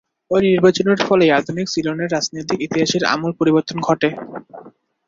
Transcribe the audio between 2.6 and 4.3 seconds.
ইতিহাসের আমূল পরিবর্তন ঘটে।